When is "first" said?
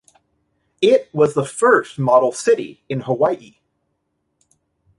1.45-1.99